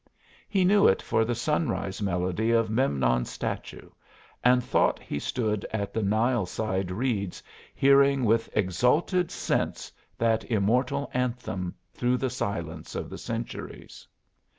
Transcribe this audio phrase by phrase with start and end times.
[0.49, 3.91] He knew it for the sunrise melody of Memnon's statue,
[4.43, 7.43] and thought he stood in the Nileside reeds
[7.75, 14.07] hearing with exalted sense that immortal anthem through the silence of the centuries.